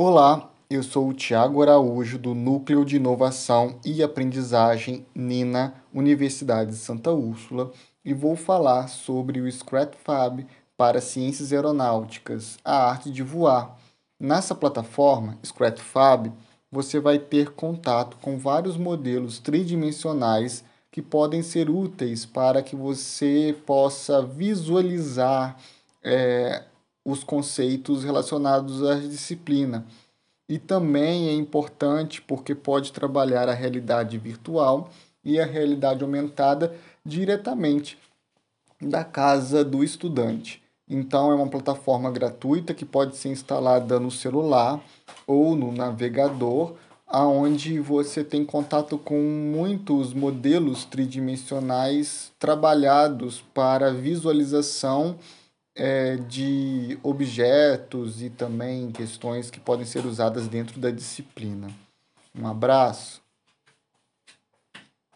Olá, 0.00 0.48
eu 0.70 0.80
sou 0.80 1.08
o 1.08 1.12
Tiago 1.12 1.60
Araújo 1.60 2.20
do 2.20 2.32
Núcleo 2.32 2.84
de 2.84 2.94
Inovação 2.94 3.80
e 3.84 4.00
Aprendizagem 4.00 5.04
NINA 5.12 5.74
Universidade 5.92 6.70
de 6.70 6.76
Santa 6.76 7.10
Úrsula 7.10 7.72
e 8.04 8.14
vou 8.14 8.36
falar 8.36 8.86
sobre 8.86 9.40
o 9.40 9.48
ScratFab 9.48 10.46
para 10.76 11.00
Ciências 11.00 11.52
Aeronáuticas, 11.52 12.58
a 12.64 12.88
arte 12.88 13.10
de 13.10 13.24
voar. 13.24 13.76
Nessa 14.20 14.54
plataforma, 14.54 15.36
ScratFab, 15.42 16.32
você 16.70 17.00
vai 17.00 17.18
ter 17.18 17.50
contato 17.50 18.18
com 18.22 18.38
vários 18.38 18.76
modelos 18.76 19.40
tridimensionais 19.40 20.62
que 20.92 21.02
podem 21.02 21.42
ser 21.42 21.68
úteis 21.68 22.24
para 22.24 22.62
que 22.62 22.76
você 22.76 23.52
possa 23.66 24.22
visualizar 24.22 25.56
é, 26.04 26.62
os 27.08 27.24
conceitos 27.24 28.04
relacionados 28.04 28.84
à 28.84 28.96
disciplina. 28.96 29.86
E 30.46 30.58
também 30.58 31.28
é 31.28 31.32
importante 31.32 32.20
porque 32.20 32.54
pode 32.54 32.92
trabalhar 32.92 33.48
a 33.48 33.54
realidade 33.54 34.18
virtual 34.18 34.90
e 35.24 35.40
a 35.40 35.46
realidade 35.46 36.02
aumentada 36.02 36.74
diretamente 37.04 37.98
da 38.80 39.04
casa 39.04 39.64
do 39.64 39.82
estudante. 39.82 40.62
Então, 40.88 41.32
é 41.32 41.34
uma 41.34 41.48
plataforma 41.48 42.10
gratuita 42.10 42.74
que 42.74 42.84
pode 42.84 43.16
ser 43.16 43.30
instalada 43.30 43.98
no 43.98 44.10
celular 44.10 44.78
ou 45.26 45.56
no 45.56 45.72
navegador, 45.72 46.74
aonde 47.06 47.80
você 47.80 48.22
tem 48.22 48.44
contato 48.44 48.98
com 48.98 49.18
muitos 49.18 50.12
modelos 50.12 50.84
tridimensionais 50.84 52.32
trabalhados 52.38 53.42
para 53.54 53.92
visualização 53.92 55.16
é, 55.78 56.16
de 56.16 56.98
objetos 57.02 58.20
e 58.20 58.28
também 58.28 58.90
questões 58.90 59.50
que 59.50 59.60
podem 59.60 59.86
ser 59.86 60.04
usadas 60.04 60.48
dentro 60.48 60.80
da 60.80 60.90
disciplina. 60.90 61.68
Um 62.36 62.46
abraço. 62.46 63.22